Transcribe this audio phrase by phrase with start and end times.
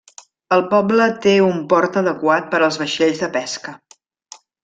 [0.55, 3.77] El poble té un port adequat per als vaixells de pesca.